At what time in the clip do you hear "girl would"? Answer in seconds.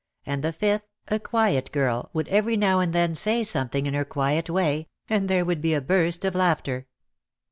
1.71-2.27